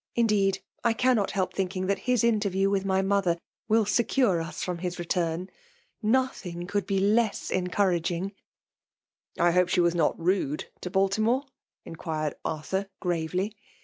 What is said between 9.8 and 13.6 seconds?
not rude to Baltimore?" iBqmred Arthur, gravely.